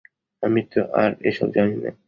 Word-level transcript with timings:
আমি 0.43 0.61
তো 0.71 0.79
আর 0.95 1.11
এসব 1.23 1.47
জানি 1.53 1.75
না। 1.83 1.91